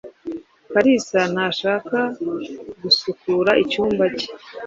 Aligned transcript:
Kalisa 0.71 1.19
ntashaka 1.33 1.99
gusukura 2.81 3.51
icyumba 3.63 4.05
cye. 4.17 4.27